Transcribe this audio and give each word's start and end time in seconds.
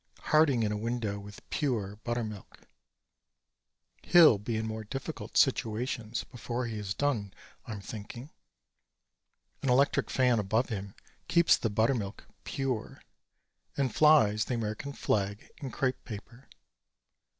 Harding 0.21 0.63
in 0.63 0.71
a 0.71 0.77
window 0.77 1.19
with 1.19 1.47
"pure 1.51 1.95
buttermilk." 1.97 2.61
He'll 4.01 4.39
be 4.39 4.57
in 4.57 4.65
more 4.65 4.83
difficult 4.83 5.37
situations 5.37 6.23
before 6.23 6.65
he 6.65 6.79
is 6.79 6.95
done, 6.95 7.35
I'm 7.67 7.81
thinking. 7.81 8.31
An 9.61 9.69
electric 9.69 10.09
fan 10.09 10.39
above 10.39 10.69
him 10.69 10.95
that 10.97 11.27
keeps 11.27 11.55
the 11.55 11.69
buttermilk 11.69 12.25
"pure" 12.45 12.99
and 13.77 13.93
flies 13.93 14.45
the 14.45 14.55
American 14.55 14.91
flag 14.93 15.51
in 15.57 15.69
crepe 15.69 16.03
paper. 16.03 16.49